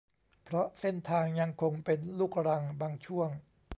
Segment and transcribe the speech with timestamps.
[0.43, 3.29] เพราะเส้นทางยังคงเป็นลูกรังบางช่วง